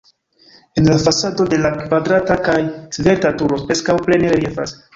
[0.75, 2.57] En la fasado la kvadrata kaj
[2.99, 4.79] svelta turo preskaŭ plene reliefas.